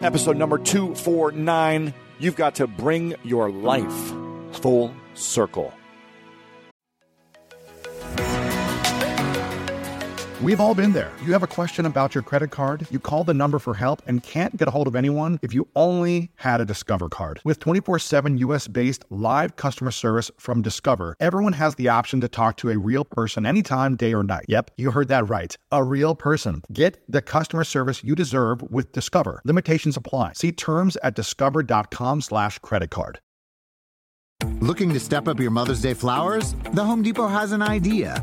episode 0.00 0.36
number 0.36 0.58
249. 0.58 1.94
You've 2.18 2.36
got 2.36 2.56
to 2.56 2.66
bring 2.66 3.14
your 3.22 3.50
life 3.50 4.12
full 4.52 4.92
circle. 5.14 5.72
We've 10.40 10.60
all 10.60 10.72
been 10.72 10.92
there. 10.92 11.10
You 11.24 11.32
have 11.32 11.42
a 11.42 11.48
question 11.48 11.84
about 11.84 12.14
your 12.14 12.22
credit 12.22 12.52
card, 12.52 12.86
you 12.92 13.00
call 13.00 13.24
the 13.24 13.34
number 13.34 13.58
for 13.58 13.74
help 13.74 14.02
and 14.06 14.22
can't 14.22 14.56
get 14.56 14.68
a 14.68 14.70
hold 14.70 14.86
of 14.86 14.94
anyone 14.94 15.40
if 15.42 15.52
you 15.52 15.66
only 15.74 16.30
had 16.36 16.60
a 16.60 16.64
Discover 16.64 17.08
card. 17.08 17.40
With 17.44 17.58
24 17.58 17.98
7 17.98 18.38
US 18.38 18.68
based 18.68 19.04
live 19.10 19.56
customer 19.56 19.90
service 19.90 20.30
from 20.38 20.62
Discover, 20.62 21.16
everyone 21.18 21.54
has 21.54 21.74
the 21.74 21.88
option 21.88 22.20
to 22.20 22.28
talk 22.28 22.56
to 22.58 22.70
a 22.70 22.78
real 22.78 23.04
person 23.04 23.44
anytime, 23.44 23.96
day 23.96 24.14
or 24.14 24.22
night. 24.22 24.44
Yep, 24.46 24.70
you 24.76 24.92
heard 24.92 25.08
that 25.08 25.28
right. 25.28 25.56
A 25.72 25.82
real 25.82 26.14
person. 26.14 26.62
Get 26.72 27.02
the 27.08 27.20
customer 27.20 27.64
service 27.64 28.04
you 28.04 28.14
deserve 28.14 28.62
with 28.70 28.92
Discover. 28.92 29.42
Limitations 29.44 29.96
apply. 29.96 30.34
See 30.34 30.52
terms 30.52 30.96
at 31.02 31.16
discover.com 31.16 32.20
slash 32.20 32.60
credit 32.60 32.90
card. 32.90 33.18
Looking 34.60 34.92
to 34.92 35.00
step 35.00 35.26
up 35.26 35.40
your 35.40 35.50
Mother's 35.50 35.82
Day 35.82 35.94
flowers? 35.94 36.54
The 36.72 36.84
Home 36.84 37.02
Depot 37.02 37.26
has 37.26 37.50
an 37.50 37.60
idea. 37.60 38.22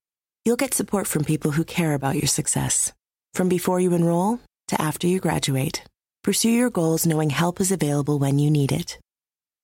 you'll 0.45 0.55
get 0.55 0.73
support 0.73 1.07
from 1.07 1.23
people 1.23 1.51
who 1.51 1.63
care 1.63 1.93
about 1.93 2.15
your 2.15 2.27
success. 2.27 2.93
From 3.33 3.49
before 3.49 3.79
you 3.79 3.93
enroll 3.93 4.39
to 4.67 4.81
after 4.81 5.07
you 5.07 5.19
graduate, 5.19 5.83
pursue 6.23 6.49
your 6.49 6.69
goals 6.69 7.05
knowing 7.05 7.29
help 7.29 7.59
is 7.61 7.71
available 7.71 8.19
when 8.19 8.39
you 8.39 8.49
need 8.49 8.71
it. 8.71 8.99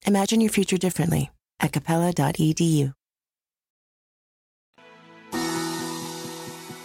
Imagine 0.06 0.42
your 0.42 0.52
future 0.52 0.78
differently 0.78 1.32
at 1.60 1.72
capella.edu. 1.72 2.94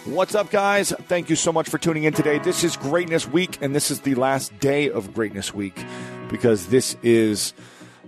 What's 0.05 0.35
up, 0.35 0.51
guys? 0.51 0.91
Thank 1.07 1.29
you 1.29 1.37
so 1.37 1.53
much 1.53 1.69
for 1.69 1.77
tuning 1.77 2.03
in 2.03 2.11
today. 2.11 2.37
This 2.37 2.65
is 2.65 2.75
Greatness 2.75 3.25
Week, 3.25 3.57
and 3.61 3.73
this 3.73 3.89
is 3.89 4.01
the 4.01 4.15
last 4.15 4.57
day 4.59 4.89
of 4.89 5.13
Greatness 5.13 5.53
Week 5.53 5.81
because 6.29 6.67
this 6.67 6.97
is 7.03 7.53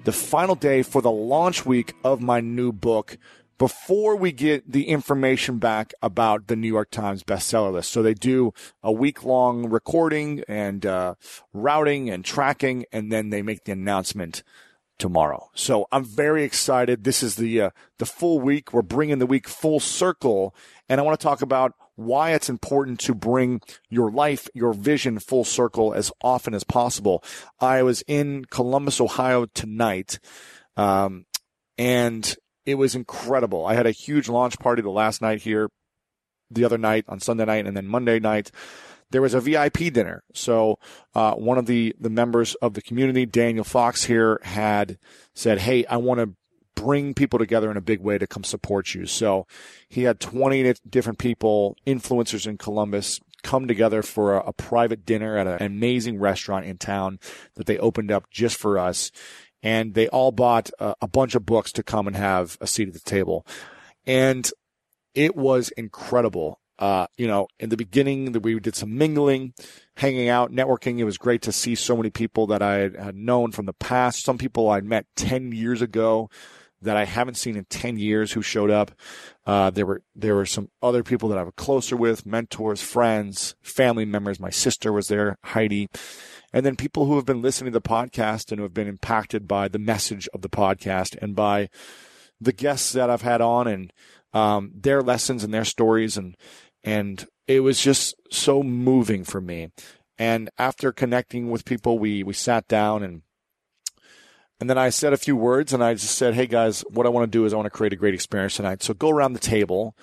the 0.03 0.11
final 0.11 0.55
day 0.55 0.83
for 0.83 1.01
the 1.01 1.09
launch 1.09 1.65
week 1.65 1.93
of 2.03 2.19
my 2.19 2.41
new 2.41 2.73
book 2.73 3.17
before 3.57 4.15
we 4.15 4.31
get 4.31 4.71
the 4.71 4.87
information 4.87 5.59
back 5.59 5.93
about 6.01 6.47
the 6.47 6.55
New 6.55 6.67
York 6.67 6.91
Times 6.91 7.23
bestseller 7.23 7.71
list. 7.73 7.91
So 7.91 8.01
they 8.01 8.13
do 8.13 8.53
a 8.83 8.91
week 8.91 9.23
long 9.23 9.69
recording 9.69 10.43
and 10.47 10.85
uh, 10.85 11.15
routing 11.53 12.09
and 12.09 12.23
tracking, 12.23 12.85
and 12.91 13.11
then 13.11 13.29
they 13.29 13.41
make 13.41 13.63
the 13.63 13.71
announcement 13.71 14.43
tomorrow. 14.97 15.49
So 15.55 15.87
I'm 15.91 16.05
very 16.05 16.43
excited. 16.43 17.03
This 17.03 17.23
is 17.23 17.35
the 17.35 17.61
uh, 17.61 17.69
the 17.97 18.05
full 18.05 18.39
week. 18.39 18.73
We're 18.73 18.81
bringing 18.81 19.19
the 19.19 19.25
week 19.25 19.47
full 19.47 19.79
circle, 19.79 20.55
and 20.89 20.99
I 20.99 21.03
want 21.03 21.19
to 21.19 21.23
talk 21.23 21.41
about 21.41 21.73
why 21.95 22.31
it's 22.31 22.49
important 22.49 22.99
to 22.99 23.15
bring 23.15 23.61
your 23.89 24.11
life, 24.11 24.49
your 24.53 24.73
vision 24.73 25.19
full 25.19 25.45
circle 25.45 25.93
as 25.93 26.11
often 26.21 26.53
as 26.53 26.63
possible. 26.63 27.23
I 27.59 27.83
was 27.83 28.03
in 28.07 28.45
Columbus, 28.45 28.99
Ohio 28.99 29.45
tonight, 29.45 30.19
um, 30.75 31.25
and 31.77 32.35
it 32.65 32.75
was 32.75 32.95
incredible. 32.95 33.65
I 33.65 33.75
had 33.75 33.85
a 33.85 33.91
huge 33.91 34.29
launch 34.29 34.57
party 34.59 34.81
the 34.81 34.89
last 34.89 35.21
night 35.21 35.41
here, 35.41 35.69
the 36.49 36.65
other 36.65 36.77
night 36.77 37.05
on 37.07 37.19
Sunday 37.19 37.45
night, 37.45 37.65
and 37.65 37.75
then 37.75 37.87
Monday 37.87 38.19
night. 38.19 38.51
There 39.11 39.21
was 39.21 39.35
a 39.35 39.39
VIP 39.39 39.93
dinner. 39.93 40.23
So, 40.33 40.79
uh, 41.13 41.35
one 41.35 41.59
of 41.59 41.67
the, 41.67 41.95
the 41.99 42.09
members 42.09 42.55
of 42.55 42.73
the 42.73 42.81
community, 42.81 43.25
Daniel 43.25 43.63
Fox 43.63 44.05
here, 44.05 44.39
had 44.43 44.97
said, 45.35 45.59
Hey, 45.59 45.85
I 45.85 45.97
want 45.97 46.19
to 46.19 46.33
bring 46.75 47.13
people 47.13 47.39
together 47.39 47.71
in 47.71 47.77
a 47.77 47.81
big 47.81 48.01
way 48.01 48.17
to 48.17 48.27
come 48.27 48.43
support 48.43 48.93
you. 48.93 49.05
So 49.05 49.47
he 49.87 50.03
had 50.03 50.19
20 50.19 50.73
different 50.87 51.19
people, 51.19 51.75
influencers 51.87 52.45
in 52.45 52.57
Columbus, 52.57 53.21
come 53.43 53.67
together 53.67 54.01
for 54.01 54.35
a, 54.35 54.47
a 54.47 54.53
private 54.53 55.05
dinner 55.05 55.37
at 55.37 55.47
an 55.47 55.61
amazing 55.61 56.19
restaurant 56.19 56.65
in 56.65 56.77
town 56.77 57.19
that 57.55 57.65
they 57.65 57.77
opened 57.77 58.11
up 58.11 58.29
just 58.29 58.57
for 58.57 58.77
us. 58.77 59.11
And 59.65 59.95
they 59.95 60.07
all 60.09 60.31
bought 60.31 60.69
a, 60.79 60.95
a 61.01 61.07
bunch 61.07 61.33
of 61.33 61.45
books 61.45 61.71
to 61.73 61.83
come 61.83 62.07
and 62.07 62.15
have 62.15 62.57
a 62.61 62.67
seat 62.67 62.87
at 62.87 62.93
the 62.93 62.99
table. 62.99 63.45
And 64.05 64.49
it 65.15 65.35
was 65.35 65.69
incredible. 65.69 66.59
Uh, 66.77 67.07
you 67.17 67.25
know, 67.25 67.47
in 67.59 67.69
the 67.69 67.77
beginning, 67.77 68.33
that 68.33 68.41
we 68.41 68.59
did 68.59 68.75
some 68.75 68.97
mingling, 68.97 69.53
hanging 69.97 70.29
out, 70.29 70.51
networking. 70.51 70.99
It 70.99 71.05
was 71.05 71.17
great 71.17 71.41
to 71.43 71.51
see 71.51 71.73
so 71.73 71.97
many 71.97 72.11
people 72.11 72.45
that 72.47 72.61
I 72.61 72.89
had 72.89 73.15
known 73.15 73.51
from 73.51 73.65
the 73.65 73.73
past. 73.73 74.23
Some 74.23 74.37
people 74.37 74.69
I 74.69 74.81
met 74.81 75.05
10 75.15 75.51
years 75.51 75.81
ago 75.81 76.29
that 76.85 76.97
I 76.97 77.05
haven't 77.05 77.35
seen 77.35 77.55
in 77.55 77.65
10 77.65 77.97
years 77.97 78.31
who 78.31 78.41
showed 78.41 78.71
up. 78.71 78.91
Uh, 79.45 79.69
there 79.69 79.85
were, 79.85 80.01
there 80.15 80.35
were 80.35 80.45
some 80.45 80.69
other 80.81 81.03
people 81.03 81.29
that 81.29 81.37
I 81.37 81.43
was 81.43 81.53
closer 81.57 81.95
with, 81.95 82.25
mentors, 82.25 82.81
friends, 82.81 83.55
family 83.61 84.05
members. 84.05 84.39
My 84.39 84.49
sister 84.49 84.91
was 84.91 85.07
there, 85.07 85.37
Heidi. 85.43 85.87
And 86.53 86.65
then 86.65 86.75
people 86.75 87.05
who 87.05 87.15
have 87.15 87.25
been 87.25 87.41
listening 87.41 87.73
to 87.73 87.79
the 87.79 87.87
podcast 87.87 88.51
and 88.51 88.59
who 88.59 88.63
have 88.63 88.73
been 88.73 88.87
impacted 88.87 89.47
by 89.47 89.67
the 89.67 89.79
message 89.79 90.29
of 90.33 90.41
the 90.41 90.49
podcast 90.49 91.17
and 91.21 91.35
by 91.35 91.69
the 92.39 92.53
guests 92.53 92.93
that 92.93 93.09
I've 93.09 93.21
had 93.21 93.41
on 93.41 93.67
and, 93.67 93.93
um, 94.33 94.71
their 94.73 95.01
lessons 95.01 95.43
and 95.43 95.53
their 95.53 95.65
stories. 95.65 96.17
And, 96.17 96.35
and 96.83 97.25
it 97.47 97.59
was 97.59 97.81
just 97.81 98.15
so 98.31 98.63
moving 98.63 99.23
for 99.23 99.41
me. 99.41 99.71
And 100.17 100.49
after 100.57 100.91
connecting 100.91 101.49
with 101.49 101.65
people, 101.65 101.99
we, 101.99 102.23
we 102.23 102.33
sat 102.33 102.67
down 102.67 103.03
and 103.03 103.21
and 104.59 104.69
then 104.69 104.77
I 104.77 104.89
said 104.89 105.13
a 105.13 105.17
few 105.17 105.35
words 105.35 105.73
and 105.73 105.83
I 105.83 105.93
just 105.93 106.17
said, 106.17 106.33
Hey 106.33 106.47
guys, 106.47 106.81
what 106.89 107.05
I 107.05 107.09
want 107.09 107.29
to 107.31 107.37
do 107.37 107.45
is 107.45 107.53
I 107.53 107.57
want 107.57 107.65
to 107.65 107.77
create 107.77 107.93
a 107.93 107.97
great 107.97 108.13
experience 108.13 108.55
tonight. 108.55 108.83
So 108.83 108.93
go 108.93 109.09
around 109.09 109.33
the 109.33 109.39
table 109.39 109.95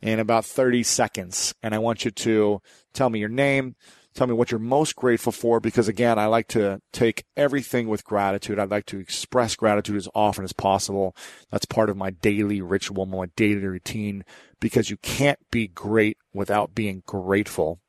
in 0.00 0.20
about 0.20 0.44
30 0.44 0.82
seconds 0.82 1.54
and 1.62 1.74
I 1.74 1.78
want 1.78 2.04
you 2.04 2.10
to 2.10 2.60
tell 2.92 3.10
me 3.10 3.18
your 3.18 3.28
name, 3.28 3.74
tell 4.14 4.26
me 4.28 4.34
what 4.34 4.50
you're 4.50 4.60
most 4.60 4.94
grateful 4.94 5.32
for 5.32 5.58
because 5.58 5.88
again, 5.88 6.18
I 6.18 6.26
like 6.26 6.46
to 6.48 6.80
take 6.92 7.24
everything 7.36 7.88
with 7.88 8.04
gratitude. 8.04 8.58
I'd 8.58 8.70
like 8.70 8.86
to 8.86 8.98
express 8.98 9.56
gratitude 9.56 9.96
as 9.96 10.08
often 10.14 10.44
as 10.44 10.52
possible. 10.52 11.16
That's 11.50 11.66
part 11.66 11.90
of 11.90 11.96
my 11.96 12.10
daily 12.10 12.60
ritual, 12.60 13.06
my 13.06 13.26
daily 13.34 13.66
routine 13.66 14.24
because 14.60 14.88
you 14.88 14.98
can't 14.98 15.40
be 15.50 15.66
great 15.66 16.16
without 16.32 16.74
being 16.74 17.02
grateful. 17.06 17.80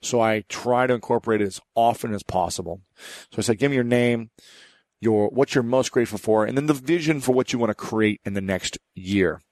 So 0.00 0.20
I 0.20 0.42
try 0.48 0.88
to 0.88 0.94
incorporate 0.94 1.40
it 1.40 1.46
as 1.46 1.60
often 1.76 2.12
as 2.14 2.24
possible. 2.24 2.80
So 3.30 3.38
I 3.38 3.42
said, 3.42 3.58
give 3.58 3.70
me 3.70 3.76
your 3.76 3.84
name, 3.84 4.30
your 5.02 5.28
what 5.30 5.54
you're 5.54 5.64
most 5.64 5.90
grateful 5.90 6.18
for, 6.18 6.44
and 6.44 6.56
then 6.56 6.66
the 6.66 6.74
vision 6.74 7.20
for 7.20 7.32
what 7.32 7.52
you 7.52 7.58
want 7.58 7.70
to 7.70 7.74
create 7.74 8.20
in 8.24 8.34
the 8.34 8.40
next 8.40 8.78
year. 8.94 9.42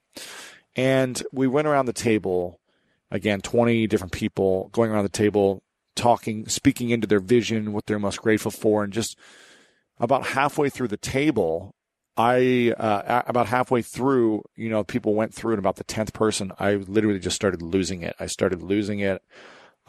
And 0.76 1.20
we 1.32 1.48
went 1.48 1.66
around 1.66 1.86
the 1.86 1.92
table, 1.92 2.60
again, 3.10 3.40
20 3.40 3.88
different 3.88 4.12
people 4.12 4.68
going 4.72 4.92
around 4.92 5.02
the 5.02 5.08
table, 5.08 5.62
talking, 5.96 6.46
speaking 6.46 6.90
into 6.90 7.08
their 7.08 7.18
vision, 7.18 7.72
what 7.72 7.86
they're 7.86 7.98
most 7.98 8.22
grateful 8.22 8.52
for, 8.52 8.84
and 8.84 8.92
just 8.92 9.18
about 9.98 10.28
halfway 10.28 10.70
through 10.70 10.88
the 10.88 10.96
table, 10.96 11.74
I 12.16 12.72
uh, 12.78 13.22
about 13.26 13.48
halfway 13.48 13.82
through, 13.82 14.44
you 14.54 14.70
know, 14.70 14.84
people 14.84 15.14
went 15.14 15.34
through, 15.34 15.54
and 15.54 15.58
about 15.58 15.76
the 15.76 15.84
tenth 15.84 16.12
person, 16.12 16.52
I 16.60 16.74
literally 16.74 17.18
just 17.18 17.36
started 17.36 17.60
losing 17.60 18.02
it. 18.02 18.14
I 18.20 18.26
started 18.26 18.62
losing 18.62 19.00
it. 19.00 19.20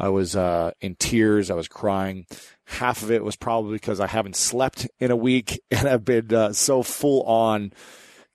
I 0.02 0.10
was 0.10 0.36
uh, 0.36 0.72
in 0.82 0.96
tears. 0.96 1.52
I 1.52 1.54
was 1.54 1.68
crying. 1.68 2.26
Half 2.66 3.04
of 3.04 3.12
it 3.12 3.24
was 3.24 3.36
probably 3.36 3.74
because 3.74 4.00
I 4.00 4.08
haven't 4.08 4.36
slept 4.36 4.88
in 5.00 5.12
a 5.12 5.16
week 5.16 5.62
and 5.72 5.88
I've 5.88 6.04
been 6.04 6.34
uh, 6.34 6.54
so 6.54 6.82
full 6.82 7.22
on 7.24 7.72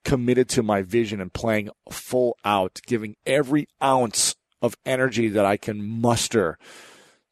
committed 0.04 0.48
to 0.50 0.62
my 0.62 0.82
vision 0.82 1.20
and 1.20 1.32
playing 1.32 1.70
full 1.90 2.36
out, 2.44 2.80
giving 2.86 3.16
every 3.26 3.66
ounce 3.82 4.36
of 4.62 4.76
energy 4.86 5.28
that 5.28 5.44
I 5.44 5.56
can 5.56 5.84
muster 5.84 6.56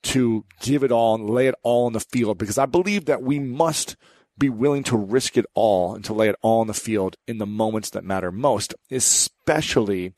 to 0.03 0.45
give 0.61 0.83
it 0.83 0.91
all 0.91 1.15
and 1.15 1.31
lay 1.31 1.47
it 1.47 1.55
all 1.63 1.87
on 1.87 1.93
the 1.93 2.01
field 2.01 2.37
because 2.37 2.59
I 2.59 2.67
believe 2.67 3.05
that 3.05 3.23
we 3.23 3.39
must 3.39 3.97
be 4.37 4.51
willing 4.51 4.83
to 4.83 4.97
risk 4.97 5.37
it 5.37 5.47
all 5.55 5.95
and 5.95 6.05
to 6.07 6.13
lay 6.13 6.29
it 6.29 6.37
all 6.43 6.61
on 6.61 6.67
the 6.67 6.75
field 6.75 7.15
in 7.29 7.39
the 7.39 7.47
moments 7.47 7.91
that 7.91 8.03
matter 8.03 8.33
most, 8.33 8.75
especially 8.91 10.13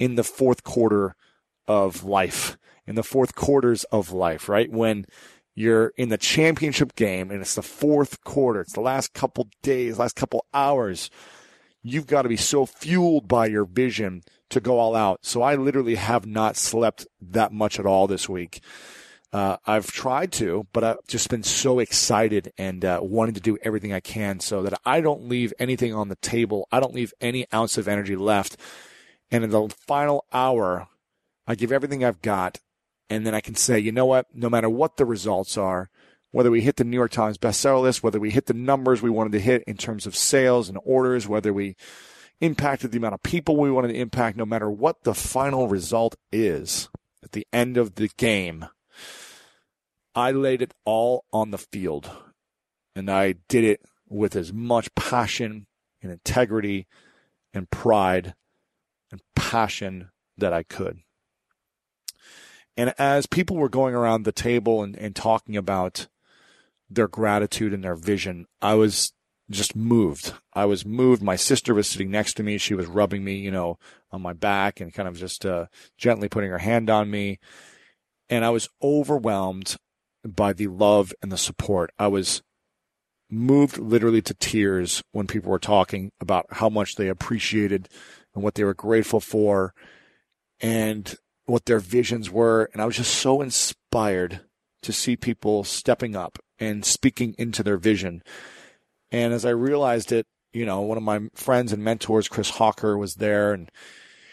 in 0.00 0.16
the 0.16 0.24
fourth 0.24 0.64
quarter 0.64 1.14
of 1.68 2.02
life 2.02 2.58
in 2.86 2.94
the 2.94 3.02
fourth 3.02 3.34
quarters 3.34 3.84
of 3.84 4.12
life, 4.12 4.48
right? 4.48 4.70
When 4.70 5.06
you're 5.54 5.92
in 5.96 6.08
the 6.08 6.18
championship 6.18 6.94
game 6.94 7.30
and 7.30 7.40
it's 7.40 7.54
the 7.54 7.62
fourth 7.62 8.24
quarter, 8.24 8.60
it's 8.60 8.72
the 8.72 8.80
last 8.80 9.12
couple 9.12 9.48
days, 9.62 9.98
last 9.98 10.16
couple 10.16 10.46
hours. 10.54 11.10
You've 11.82 12.06
got 12.06 12.22
to 12.22 12.28
be 12.28 12.36
so 12.36 12.64
fueled 12.64 13.28
by 13.28 13.46
your 13.46 13.64
vision 13.64 14.22
to 14.50 14.60
go 14.60 14.78
all 14.78 14.94
out. 14.94 15.24
So 15.24 15.42
I 15.42 15.56
literally 15.56 15.96
have 15.96 16.26
not 16.26 16.56
slept 16.56 17.06
that 17.20 17.52
much 17.52 17.78
at 17.78 17.86
all 17.86 18.06
this 18.06 18.28
week. 18.28 18.62
Uh, 19.32 19.56
I've 19.66 19.90
tried 19.90 20.30
to, 20.32 20.66
but 20.74 20.84
I've 20.84 21.06
just 21.08 21.30
been 21.30 21.42
so 21.42 21.78
excited 21.78 22.52
and 22.58 22.84
uh, 22.84 23.00
wanting 23.02 23.34
to 23.34 23.40
do 23.40 23.56
everything 23.62 23.92
I 23.92 24.00
can 24.00 24.40
so 24.40 24.62
that 24.62 24.78
I 24.84 25.00
don't 25.00 25.26
leave 25.26 25.54
anything 25.58 25.94
on 25.94 26.08
the 26.08 26.16
table. 26.16 26.68
I 26.70 26.80
don't 26.80 26.94
leave 26.94 27.14
any 27.20 27.46
ounce 27.52 27.78
of 27.78 27.88
energy 27.88 28.14
left. 28.14 28.58
And 29.30 29.42
in 29.42 29.50
the 29.50 29.74
final 29.86 30.26
hour, 30.34 30.86
I 31.46 31.54
give 31.54 31.72
everything 31.72 32.04
I've 32.04 32.20
got. 32.20 32.58
And 33.10 33.26
then 33.26 33.34
I 33.34 33.40
can 33.40 33.54
say, 33.54 33.78
you 33.78 33.92
know 33.92 34.06
what? 34.06 34.26
No 34.34 34.48
matter 34.48 34.70
what 34.70 34.96
the 34.96 35.04
results 35.04 35.58
are, 35.58 35.90
whether 36.30 36.50
we 36.50 36.62
hit 36.62 36.76
the 36.76 36.84
New 36.84 36.96
York 36.96 37.10
Times 37.10 37.38
bestseller 37.38 37.82
list, 37.82 38.02
whether 38.02 38.18
we 38.18 38.30
hit 38.30 38.46
the 38.46 38.54
numbers 38.54 39.02
we 39.02 39.10
wanted 39.10 39.32
to 39.32 39.40
hit 39.40 39.62
in 39.64 39.76
terms 39.76 40.06
of 40.06 40.16
sales 40.16 40.68
and 40.68 40.78
orders, 40.84 41.28
whether 41.28 41.52
we 41.52 41.76
impacted 42.40 42.90
the 42.90 42.98
amount 42.98 43.14
of 43.14 43.22
people 43.22 43.56
we 43.56 43.70
wanted 43.70 43.88
to 43.88 44.00
impact, 44.00 44.36
no 44.36 44.46
matter 44.46 44.70
what 44.70 45.04
the 45.04 45.14
final 45.14 45.68
result 45.68 46.16
is 46.32 46.88
at 47.22 47.32
the 47.32 47.46
end 47.52 47.76
of 47.76 47.96
the 47.96 48.08
game, 48.16 48.66
I 50.14 50.32
laid 50.32 50.62
it 50.62 50.74
all 50.84 51.24
on 51.32 51.50
the 51.50 51.58
field 51.58 52.10
and 52.96 53.10
I 53.10 53.34
did 53.48 53.64
it 53.64 53.80
with 54.08 54.36
as 54.36 54.52
much 54.52 54.94
passion 54.94 55.66
and 56.02 56.10
integrity 56.10 56.86
and 57.54 57.70
pride 57.70 58.34
and 59.10 59.20
passion 59.34 60.10
that 60.36 60.52
I 60.52 60.62
could. 60.62 60.98
And 62.76 62.94
as 62.98 63.26
people 63.26 63.56
were 63.56 63.68
going 63.68 63.94
around 63.94 64.24
the 64.24 64.32
table 64.32 64.82
and, 64.82 64.96
and 64.96 65.14
talking 65.14 65.56
about 65.56 66.08
their 66.88 67.08
gratitude 67.08 67.72
and 67.72 67.84
their 67.84 67.96
vision, 67.96 68.46
I 68.60 68.74
was 68.74 69.12
just 69.50 69.76
moved. 69.76 70.32
I 70.54 70.64
was 70.64 70.86
moved. 70.86 71.22
My 71.22 71.36
sister 71.36 71.74
was 71.74 71.86
sitting 71.86 72.10
next 72.10 72.34
to 72.34 72.42
me. 72.42 72.58
She 72.58 72.74
was 72.74 72.86
rubbing 72.86 73.24
me, 73.24 73.36
you 73.36 73.50
know, 73.50 73.78
on 74.10 74.22
my 74.22 74.32
back 74.32 74.80
and 74.80 74.92
kind 74.92 75.08
of 75.08 75.18
just 75.18 75.44
uh, 75.44 75.66
gently 75.98 76.28
putting 76.28 76.50
her 76.50 76.58
hand 76.58 76.88
on 76.88 77.10
me. 77.10 77.38
And 78.30 78.44
I 78.44 78.50
was 78.50 78.68
overwhelmed 78.82 79.76
by 80.24 80.52
the 80.52 80.68
love 80.68 81.12
and 81.22 81.30
the 81.30 81.38
support. 81.38 81.90
I 81.98 82.08
was 82.08 82.42
moved 83.28 83.78
literally 83.78 84.22
to 84.22 84.34
tears 84.34 85.02
when 85.12 85.26
people 85.26 85.50
were 85.50 85.58
talking 85.58 86.12
about 86.20 86.46
how 86.50 86.68
much 86.68 86.96
they 86.96 87.08
appreciated 87.08 87.88
and 88.34 88.42
what 88.42 88.54
they 88.54 88.64
were 88.64 88.74
grateful 88.74 89.20
for 89.20 89.74
and 90.60 91.16
what 91.46 91.66
their 91.66 91.78
visions 91.78 92.30
were. 92.30 92.68
And 92.72 92.80
I 92.80 92.86
was 92.86 92.96
just 92.96 93.14
so 93.14 93.40
inspired 93.40 94.40
to 94.82 94.92
see 94.92 95.16
people 95.16 95.64
stepping 95.64 96.16
up 96.16 96.38
and 96.58 96.84
speaking 96.84 97.34
into 97.38 97.62
their 97.62 97.76
vision. 97.76 98.22
And 99.10 99.32
as 99.32 99.44
I 99.44 99.50
realized 99.50 100.12
it, 100.12 100.26
you 100.52 100.66
know, 100.66 100.80
one 100.80 100.98
of 100.98 101.02
my 101.02 101.20
friends 101.34 101.72
and 101.72 101.82
mentors, 101.82 102.28
Chris 102.28 102.50
Hawker, 102.50 102.98
was 102.98 103.16
there 103.16 103.52
and 103.52 103.70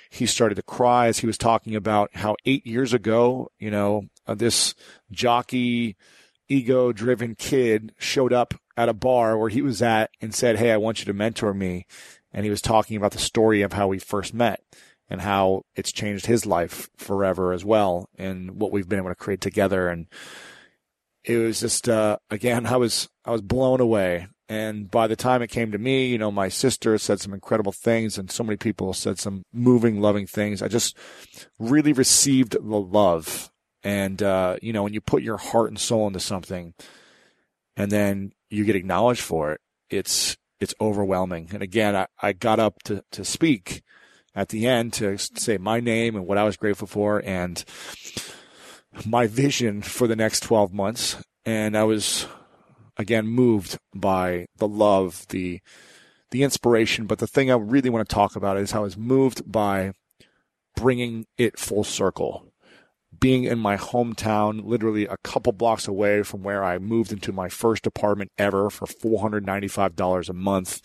he 0.10 0.26
started 0.26 0.56
to 0.56 0.64
cry 0.64 1.08
as 1.08 1.20
he 1.20 1.28
was 1.28 1.38
talking 1.38 1.76
about 1.76 2.16
how 2.16 2.36
eight 2.46 2.66
years 2.66 2.94
ago, 2.94 3.52
you 3.60 3.70
know, 3.70 4.06
uh, 4.28 4.34
this 4.34 4.74
jockey, 5.12 5.96
ego 6.48 6.92
driven 6.92 7.36
kid 7.36 7.94
showed 7.98 8.34
up 8.34 8.56
at 8.76 8.90
a 8.90 8.94
bar 8.94 9.38
where 9.38 9.50
he 9.50 9.62
was 9.62 9.82
at 9.82 10.10
and 10.20 10.34
said, 10.34 10.58
Hey, 10.58 10.72
I 10.72 10.78
want 10.78 11.00
you 11.00 11.06
to 11.06 11.14
mentor 11.14 11.54
me. 11.54 11.86
And 12.34 12.44
he 12.44 12.50
was 12.50 12.62
talking 12.62 12.98
about 12.98 13.12
the 13.12 13.20
story 13.20 13.62
of 13.62 13.74
how 13.74 13.88
we 13.88 14.00
first 14.00 14.34
met 14.34 14.64
and 15.10 15.22
how 15.22 15.64
it's 15.76 15.92
changed 15.92 16.28
his 16.28 16.46
life 16.46 16.90
forever 16.98 17.52
as 17.52 17.66
well 17.66 18.10
and 18.18 18.52
what 18.52 18.72
we've 18.72 18.88
been 18.88 19.00
able 19.00 19.10
to 19.10 19.16
create 19.16 19.42
together. 19.42 19.90
And 19.90 20.08
it 21.24 21.38
was 21.38 21.60
just, 21.60 21.90
uh, 21.90 22.18
again, 22.30 22.66
I 22.66 22.78
was, 22.78 23.10
I 23.26 23.32
was 23.32 23.42
blown 23.42 23.82
away. 23.82 24.28
And 24.48 24.90
by 24.90 25.06
the 25.08 25.16
time 25.16 25.42
it 25.42 25.52
came 25.52 25.72
to 25.72 25.78
me, 25.78 26.08
you 26.08 26.18
know, 26.18 26.32
my 26.32 26.50
sister 26.50 26.98
said 26.98 27.20
some 27.20 27.34
incredible 27.34 27.72
things 27.72 28.18
and 28.18 28.32
so 28.32 28.44
many 28.44 28.58
people 28.58 28.94
said 28.94 29.20
some 29.20 29.44
moving, 29.54 30.02
loving 30.02 30.26
things. 30.26 30.62
I 30.62 30.68
just 30.68 30.98
really 31.60 31.94
received 31.94 32.54
the 32.54 32.80
love. 32.80 33.52
And, 33.84 34.22
uh, 34.24 34.58
you 34.62 34.74
know, 34.74 34.84
when 34.84 34.94
you 34.94 35.02
put 35.02 35.24
your 35.24 35.38
heart 35.38 35.70
and 35.70 35.80
soul 35.80 36.08
into 36.08 36.20
something 36.20 36.74
and 37.78 37.92
then 37.92 38.32
you 38.50 38.66
get 38.66 38.76
acknowledged 38.76 39.22
for 39.22 39.52
it, 39.54 39.62
it's, 39.90 40.36
it's 40.60 40.74
overwhelming. 40.82 41.50
And 41.54 41.62
again, 41.62 41.96
I, 41.96 42.08
I 42.20 42.34
got 42.34 42.60
up 42.60 42.82
to, 42.86 43.04
to 43.12 43.24
speak 43.24 43.84
at 44.36 44.50
the 44.50 44.68
end 44.68 44.94
to 44.94 45.18
say 45.18 45.58
my 45.58 45.80
name 45.80 46.16
and 46.16 46.26
what 46.26 46.38
I 46.38 46.44
was 46.44 46.58
grateful 46.58 46.88
for 46.88 47.22
and 47.26 47.64
my 49.06 49.28
vision 49.28 49.82
for 49.82 50.08
the 50.08 50.16
next 50.16 50.42
12 50.42 50.74
months. 50.74 51.22
And 51.46 51.78
I 51.78 51.84
was 51.84 52.28
again 52.98 53.28
moved 53.28 53.78
by 53.96 54.46
the 54.58 54.68
love, 54.68 55.26
the 55.30 55.62
the 56.32 56.44
inspiration. 56.44 57.08
But 57.08 57.20
the 57.20 57.28
thing 57.28 57.50
I 57.50 57.56
really 57.56 57.90
want 57.90 58.08
to 58.08 58.14
talk 58.14 58.36
about 58.36 58.58
is 58.58 58.72
how 58.72 58.82
I 58.82 58.84
was 58.84 58.98
moved 58.98 59.52
by 59.52 59.94
bringing 60.76 61.26
it 61.38 61.58
full 61.58 61.84
circle. 61.84 62.46
Being 63.20 63.44
in 63.44 63.58
my 63.58 63.76
hometown, 63.76 64.64
literally 64.64 65.06
a 65.06 65.18
couple 65.24 65.52
blocks 65.52 65.88
away 65.88 66.24
from 66.24 66.44
where 66.44 66.64
I 66.64 66.78
moved 66.78 67.12
into 67.12 67.34
my 67.34 67.50
first 67.50 67.88
apartment 67.88 68.32
ever 68.38 68.70
for 68.70 68.86
$495 68.86 70.30
a 70.30 70.34
month, 70.34 70.82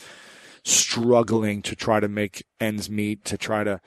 struggling 0.65 1.63
to 1.63 1.77
try 1.77 2.01
to 2.01 2.09
make 2.09 2.45
ends 2.61 2.89
meet, 2.89 3.25
to 3.27 3.37
try 3.37 3.65
to 3.65 3.81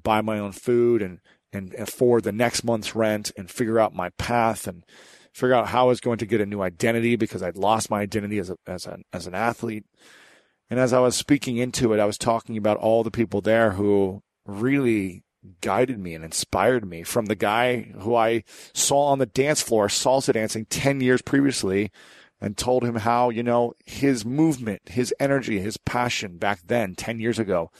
buy 0.00 0.20
my 0.20 0.38
own 0.38 0.52
food 0.52 1.00
and, 1.02 1.20
and 1.52 1.72
afford 1.74 2.24
the 2.24 2.32
next 2.32 2.64
month's 2.64 2.94
rent 2.94 3.30
and 3.36 3.50
figure 3.50 3.78
out 3.78 3.94
my 3.94 4.10
path 4.10 4.66
and 4.66 4.84
figure 5.32 5.54
out 5.54 5.68
how 5.68 5.84
I 5.84 5.88
was 5.88 6.00
going 6.00 6.18
to 6.18 6.26
get 6.26 6.40
a 6.40 6.46
new 6.46 6.60
identity 6.60 7.16
because 7.16 7.42
I'd 7.42 7.56
lost 7.56 7.90
my 7.90 8.00
identity 8.00 8.38
as 8.38 8.50
a, 8.50 8.56
as 8.66 8.86
an 8.86 9.04
as 9.12 9.26
an 9.26 9.34
athlete. 9.34 9.84
And 10.70 10.80
as 10.80 10.92
I 10.92 11.00
was 11.00 11.16
speaking 11.16 11.56
into 11.56 11.92
it, 11.92 12.00
I 12.00 12.06
was 12.06 12.18
talking 12.18 12.56
about 12.56 12.78
all 12.78 13.04
the 13.04 13.10
people 13.10 13.40
there 13.40 13.72
who 13.72 14.22
really 14.46 15.22
guided 15.60 15.98
me 15.98 16.14
and 16.14 16.24
inspired 16.24 16.86
me 16.86 17.02
from 17.02 17.26
the 17.26 17.34
guy 17.34 17.82
who 18.00 18.14
I 18.14 18.44
saw 18.72 19.06
on 19.06 19.18
the 19.18 19.26
dance 19.26 19.60
floor 19.60 19.88
salsa 19.88 20.32
dancing 20.32 20.64
10 20.66 21.00
years 21.00 21.20
previously 21.20 21.90
and 22.40 22.56
told 22.56 22.84
him 22.84 22.96
how, 22.96 23.30
you 23.30 23.42
know, 23.42 23.74
his 23.86 24.24
movement, 24.24 24.82
his 24.86 25.14
energy, 25.18 25.60
his 25.60 25.76
passion 25.76 26.36
back 26.36 26.60
then, 26.66 26.94
10 26.94 27.18
years 27.18 27.38
ago, 27.38 27.70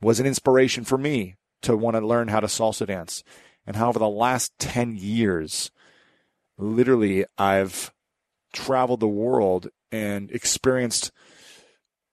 was 0.00 0.20
an 0.20 0.26
inspiration 0.26 0.84
for 0.84 0.96
me 0.96 1.36
to 1.62 1.76
want 1.76 1.96
to 1.96 2.06
learn 2.06 2.28
how 2.28 2.40
to 2.40 2.46
salsa 2.46 2.86
dance. 2.86 3.22
And 3.66 3.76
how 3.76 3.88
over 3.88 3.98
the 3.98 4.08
last 4.08 4.52
10 4.58 4.96
years, 4.96 5.70
literally 6.56 7.26
I've 7.36 7.92
traveled 8.52 9.00
the 9.00 9.08
world 9.08 9.68
and 9.92 10.30
experienced 10.30 11.12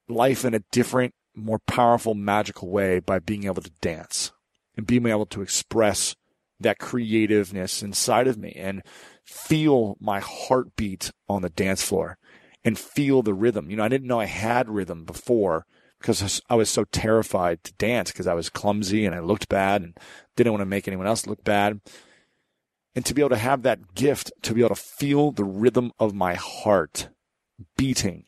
life 0.08 0.44
in 0.44 0.54
a 0.54 0.62
different, 0.70 1.14
more 1.34 1.58
powerful, 1.60 2.14
magical 2.14 2.68
way 2.68 2.98
by 2.98 3.18
being 3.18 3.44
able 3.44 3.62
to 3.62 3.70
dance 3.80 4.32
and 4.76 4.86
being 4.86 5.06
able 5.06 5.26
to 5.26 5.42
express 5.42 6.14
that 6.60 6.78
creativeness 6.78 7.82
inside 7.82 8.26
of 8.26 8.38
me 8.38 8.52
and 8.56 8.82
feel 9.26 9.96
my 10.00 10.20
heartbeat 10.20 11.12
on 11.28 11.42
the 11.42 11.50
dance 11.50 11.82
floor 11.82 12.16
and 12.64 12.78
feel 12.78 13.22
the 13.22 13.34
rhythm. 13.34 13.70
You 13.70 13.76
know, 13.76 13.84
I 13.84 13.88
didn't 13.88 14.06
know 14.06 14.20
I 14.20 14.26
had 14.26 14.68
rhythm 14.68 15.04
before 15.04 15.66
because 16.00 16.40
I 16.48 16.54
was 16.54 16.70
so 16.70 16.84
terrified 16.84 17.64
to 17.64 17.72
dance 17.74 18.12
because 18.12 18.26
I 18.26 18.34
was 18.34 18.48
clumsy 18.48 19.04
and 19.04 19.14
I 19.14 19.20
looked 19.20 19.48
bad 19.48 19.82
and 19.82 19.98
didn't 20.36 20.52
want 20.52 20.62
to 20.62 20.66
make 20.66 20.86
anyone 20.86 21.06
else 21.06 21.26
look 21.26 21.42
bad 21.42 21.80
and 22.94 23.04
to 23.04 23.14
be 23.14 23.20
able 23.20 23.30
to 23.30 23.36
have 23.36 23.62
that 23.62 23.94
gift 23.94 24.32
to 24.42 24.54
be 24.54 24.60
able 24.60 24.74
to 24.74 24.80
feel 24.80 25.30
the 25.30 25.44
rhythm 25.44 25.92
of 25.98 26.14
my 26.14 26.34
heart 26.34 27.10
beating 27.76 28.24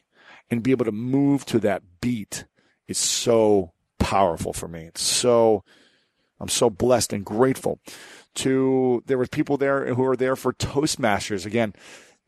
and 0.51 0.63
be 0.63 0.71
able 0.71 0.85
to 0.85 0.93
move 0.93 1.45
to 1.47 1.59
that 1.61 1.83
beat 2.01 2.45
is 2.87 2.99
so 2.99 3.73
powerful 3.99 4.53
for 4.53 4.69
me. 4.69 4.85
It's 4.85 5.03
so, 5.03 5.65
I'm 6.41 6.49
so 6.49 6.71
blessed 6.71 7.13
and 7.13 7.25
grateful 7.25 7.81
to, 8.39 9.03
there 9.07 9.19
were 9.19 9.27
people 9.27 9.57
there 9.57 9.95
who 9.95 10.03
were 10.03 10.17
there 10.17 10.37
for 10.37 10.53
Toastmasters 10.53 11.47
again, 11.47 11.75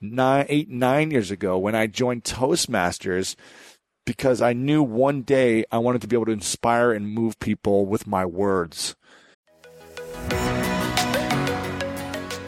nine, 0.01 0.47
eight, 0.49 0.69
nine 0.69 1.11
years 1.11 1.31
ago 1.31 1.59
when 1.59 1.75
I 1.75 1.87
joined 1.87 2.25
Toastmasters 2.25 3.37
because 4.07 4.41
I 4.41 4.53
knew 4.53 4.83
one 4.83 5.23
day 5.23 5.65
I 5.71 5.79
wanted 5.79 6.03
to 6.03 6.09
be 6.09 6.17
able 6.17 6.27
to 6.27 6.33
inspire 6.33 6.93
and 6.93 7.09
move 7.09 7.39
people 7.39 7.87
with 7.87 8.07
my 8.07 8.25
words. 8.25 8.97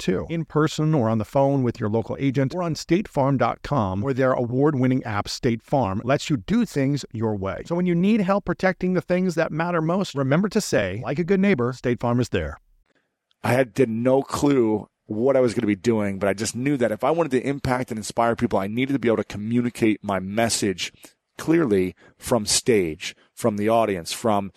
too, 0.00 0.26
in 0.28 0.44
person 0.44 0.94
or 0.94 1.08
on 1.08 1.18
the 1.18 1.24
phone 1.24 1.62
with 1.62 1.78
your 1.78 1.88
local 1.88 2.16
agent 2.18 2.54
or 2.54 2.62
on 2.62 2.74
statefarm.com, 2.74 4.00
where 4.00 4.14
their 4.14 4.32
award 4.32 4.74
winning 4.74 5.04
app, 5.04 5.28
State 5.28 5.62
Farm, 5.62 6.00
lets 6.04 6.28
you 6.28 6.38
do 6.38 6.64
things 6.64 7.04
your 7.12 7.36
way. 7.36 7.62
So 7.66 7.76
when 7.76 7.86
you 7.86 7.94
need 7.94 8.22
help 8.22 8.44
protecting 8.44 8.94
the 8.94 9.00
things 9.00 9.36
that 9.36 9.52
matter 9.52 9.80
most, 9.80 10.14
remember 10.14 10.48
to 10.48 10.60
say, 10.60 11.02
like 11.04 11.18
a 11.18 11.24
good 11.24 11.40
neighbor, 11.40 11.72
State 11.72 12.00
Farm 12.00 12.18
is 12.18 12.30
there. 12.30 12.58
I 13.42 13.52
had 13.52 13.72
did 13.72 13.88
no 13.88 14.22
clue 14.22 14.88
what 15.06 15.36
I 15.36 15.40
was 15.40 15.54
going 15.54 15.62
to 15.62 15.66
be 15.66 15.76
doing, 15.76 16.18
but 16.18 16.28
I 16.28 16.34
just 16.34 16.54
knew 16.54 16.76
that 16.76 16.92
if 16.92 17.02
I 17.02 17.10
wanted 17.10 17.32
to 17.32 17.46
impact 17.46 17.90
and 17.90 17.98
inspire 17.98 18.36
people, 18.36 18.58
I 18.58 18.68
needed 18.68 18.92
to 18.92 18.98
be 18.98 19.08
able 19.08 19.16
to 19.16 19.24
communicate 19.24 20.04
my 20.04 20.20
message 20.20 20.92
clearly 21.36 21.94
from 22.18 22.46
stage, 22.46 23.16
from 23.34 23.56
the 23.56 23.68
audience, 23.68 24.12
from 24.12 24.52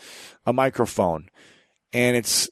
a 0.45 0.53
microphone. 0.53 1.29
And 1.91 2.15
it's 2.15 2.49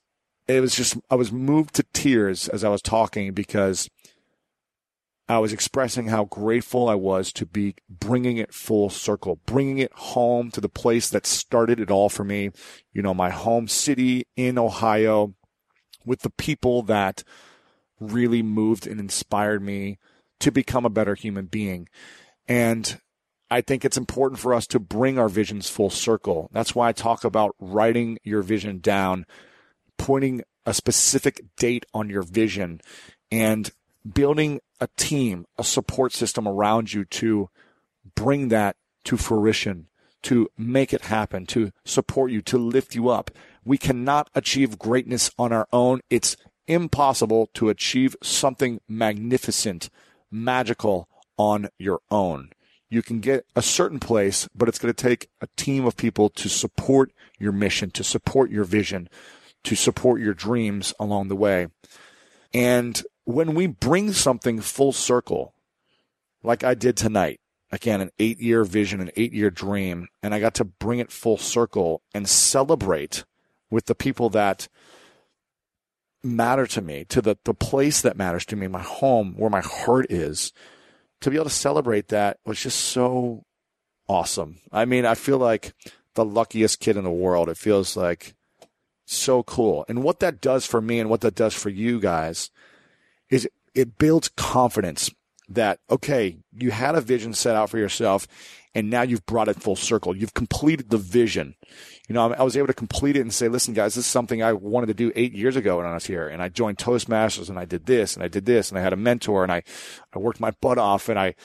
it 0.51 0.62
was 0.62 0.75
just 0.75 0.98
I 1.10 1.15
was 1.15 1.31
moved 1.31 1.75
to 1.75 1.86
tears 1.93 2.48
as 2.48 2.63
I 2.63 2.70
was 2.70 2.81
talking 2.81 3.34
because 3.34 3.89
I 5.27 5.39
was 5.39 5.53
expressing 5.53 6.08
how 6.08 6.25
grateful 6.25 6.89
I 6.89 6.96
was 6.96 7.31
to 7.34 7.46
be 7.46 7.75
bringing 7.89 8.38
it 8.38 8.53
full 8.53 8.89
circle, 8.89 9.39
bringing 9.46 9.77
it 9.77 9.93
home 9.93 10.51
to 10.51 10.62
the 10.62 10.70
place 10.70 11.10
that 11.10 11.25
started 11.25 11.79
it 11.79 11.89
all 11.89 12.10
for 12.10 12.24
me. 12.24 12.51
You 12.91 13.01
know, 13.01 13.13
my 13.13 13.29
home 13.29 13.67
city 13.67 14.27
in 14.36 14.58
Ohio 14.58 15.34
with 16.05 16.22
the 16.22 16.31
people 16.31 16.81
that 16.84 17.24
really 18.00 18.41
moved 18.41 18.88
and 18.88 19.00
inspired 19.00 19.62
me 19.62 20.00
to 20.39 20.51
become 20.51 20.86
a 20.86 20.89
better 20.89 21.15
human 21.15 21.46
being. 21.46 21.88
And 22.48 23.00
I 23.50 23.62
think 23.62 23.86
it's 23.86 23.98
important 23.98 24.39
for 24.39 24.53
us 24.53 24.65
to 24.67 24.79
bring 24.79 25.20
our 25.20 25.29
visions 25.29 25.70
full 25.70 25.89
circle. 25.89 26.50
That's 26.51 26.74
why 26.74 26.89
I 26.89 26.93
talk 26.93 27.24
about 27.24 27.55
writing 27.60 28.17
your 28.24 28.41
vision 28.41 28.79
down, 28.79 29.25
pointing 30.01 30.41
a 30.65 30.74
specific 30.74 31.43
date 31.58 31.86
on 31.93 32.10
your 32.10 32.24
vision 32.24 32.81
and 33.31 33.72
building 34.13 34.60
a 34.79 34.88
team, 34.98 35.46
a 35.60 35.63
support 35.63 36.12
system 36.12 36.48
around 36.48 36.91
you 36.91 37.05
to 37.05 37.50
bring 38.15 38.48
that 38.48 38.77
to 39.03 39.15
fruition, 39.15 39.86
to 40.24 40.50
make 40.58 40.91
it 40.91 41.01
happen, 41.01 41.46
to 41.46 41.72
support 41.86 42.31
you, 42.31 42.41
to 42.41 42.58
lift 42.58 42.96
you 42.96 43.10
up. 43.10 43.29
We 43.63 43.77
cannot 43.77 44.27
achieve 44.34 44.79
greatness 44.79 45.29
on 45.38 45.53
our 45.53 45.67
own. 45.72 46.01
It's 46.10 46.36
impossible 46.65 47.51
to 47.53 47.70
achieve 47.70 48.15
something 48.24 48.81
magnificent, 48.88 49.91
magical 50.31 51.08
on 51.38 51.70
your 51.77 52.00
own. 52.10 52.50
You 52.89 53.03
can 53.03 53.20
get 53.20 53.46
a 53.55 53.62
certain 53.62 54.00
place, 54.00 54.50
but 54.55 54.67
it's 54.67 54.79
going 54.79 54.93
to 54.93 55.03
take 55.10 55.29
a 55.41 55.48
team 55.58 55.86
of 55.86 55.96
people 55.96 56.29
to 56.29 56.50
support 56.50 57.12
your 57.38 57.51
mission, 57.51 57.91
to 57.91 58.03
support 58.03 58.50
your 58.50 58.63
vision, 58.63 59.08
to 59.63 59.75
support 59.75 60.22
your 60.22 60.34
dreams 60.34 60.94
along 61.00 61.27
the 61.27 61.36
way. 61.36 61.68
And 62.53 63.01
when 63.24 63.53
we 63.53 63.68
bring 63.68 64.12
something 64.13 64.62
full 64.62 64.91
circle, 64.91 65.53
like 66.44 66.63
I 66.63 66.74
did 66.74 66.98
tonight, 66.98 67.39
again, 67.72 68.01
an 68.01 68.12
eight 68.20 68.39
year 68.39 68.63
vision, 68.63 69.00
an 69.01 69.12
eight 69.15 69.34
year 69.34 69.50
dream, 69.50 70.08
and 70.22 70.34
I 70.34 70.39
got 70.39 70.56
to 70.56 70.65
bring 70.65 71.00
it 71.00 71.12
full 71.12 71.38
circle 71.38 72.01
and 72.13 72.27
celebrate 72.27 73.24
with 73.70 73.86
the 73.86 73.96
people 73.96 74.30
that 74.32 74.68
matter 76.24 76.68
to 76.68 76.82
me, 76.82 77.06
to 77.06 77.22
the, 77.22 77.38
the 77.46 77.53
place 77.53 78.01
that 78.01 78.18
matters 78.18 78.46
to 78.46 78.56
me, 78.56 78.68
my 78.68 78.82
home, 78.82 79.36
where 79.38 79.50
my 79.50 79.62
heart 79.62 80.12
is, 80.12 80.51
to 81.22 81.30
be 81.30 81.36
able 81.36 81.46
to 81.46 81.51
celebrate 81.51 82.10
that 82.10 82.39
was 82.46 82.62
just 82.62 82.80
so 82.80 83.44
awesome. 84.08 84.58
I 84.72 84.86
mean, 84.86 85.06
I 85.06 85.15
feel 85.15 85.38
like 85.38 85.74
the 86.15 86.25
luckiest 86.25 86.80
kid 86.80 86.98
in 86.98 87.03
the 87.03 87.12
world. 87.12 87.50
It 87.50 87.58
feels 87.58 87.96
like 87.96 88.36
so 89.13 89.44
cool. 89.44 89.86
And 89.88 90.03
what 90.03 90.20
that 90.20 90.41
does 90.41 90.65
for 90.65 90.82
me 90.82 91.00
and 91.00 91.10
what 91.10 91.22
that 91.22 91.36
does 91.36 91.53
for 91.53 91.70
you 91.70 92.00
guys 92.00 92.50
is 93.30 93.48
it 93.74 93.98
builds 93.98 94.30
confidence 94.30 95.12
that, 95.50 95.80
okay, 95.89 96.38
you 96.53 96.72
had 96.72 96.96
a 96.96 97.01
vision 97.01 97.34
set 97.34 97.56
out 97.56 97.70
for 97.70 97.77
yourself 97.77 98.27
and 98.74 98.89
now 98.89 99.01
you've 99.01 99.25
brought 99.25 99.50
it 99.50 99.62
full 99.62 99.75
circle. 99.75 100.15
You've 100.15 100.34
completed 100.34 100.89
the 100.89 100.98
vision. 100.98 101.56
You 102.08 102.15
know, 102.15 102.34
I 102.34 102.44
was 102.44 102.56
able 102.56 102.68
to 102.68 102.74
complete 102.74 103.18
it 103.18 103.22
and 103.22 103.34
say, 103.34 103.50
listen, 103.50 103.74
guys, 103.74 103.96
this 103.96 104.06
is 104.06 104.12
something 104.12 104.41
I 104.41 104.53
wanted 104.53 104.88
to 104.88 104.94
do 104.94 105.12
eight 105.15 105.34
years 105.34 105.56
ago 105.56 105.77
when 105.77 105.86
I 105.86 105.94
was 105.94 106.06
here. 106.06 106.27
And 106.27 106.41
I 106.41 106.50
joined 106.50 106.77
Toastmasters 106.77 107.50
and 107.50 107.60
I 107.60 107.65
did 107.65 107.86
this 107.86 108.15
and 108.15 108.24
I 108.24 108.27
did 108.27 108.46
this 108.46 108.70
and 108.70 108.80
I 108.80 108.82
had 108.82 108.94
a 108.94 108.98
mentor 108.98 109.44
and 109.44 109.51
I, 109.51 109.63
I 110.13 110.20
worked 110.20 110.39
my 110.39 110.51
butt 110.62 110.77
off 110.77 111.10
and 111.10 111.20
I, 111.20 111.36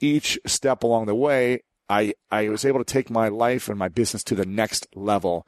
each 0.00 0.38
step 0.44 0.82
along 0.82 1.06
the 1.06 1.14
way, 1.14 1.62
I, 1.88 2.14
I 2.30 2.48
was 2.48 2.64
able 2.64 2.80
to 2.80 2.84
take 2.84 3.10
my 3.10 3.28
life 3.28 3.68
and 3.68 3.78
my 3.78 3.88
business 3.88 4.24
to 4.24 4.34
the 4.34 4.46
next 4.46 4.88
level 4.94 5.46